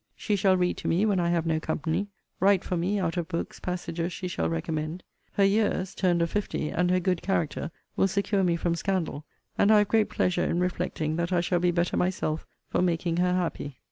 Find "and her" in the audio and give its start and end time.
6.71-6.99